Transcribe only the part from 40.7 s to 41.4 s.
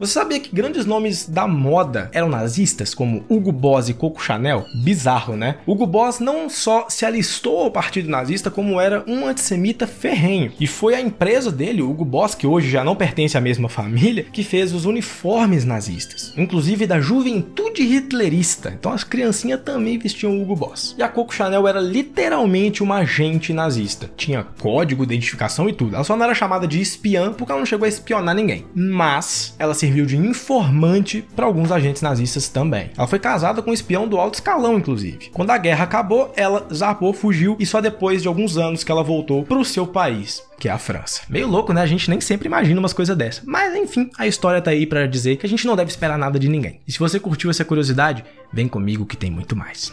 a França.